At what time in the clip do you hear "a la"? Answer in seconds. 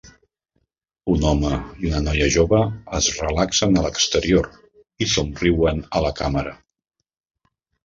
6.01-6.13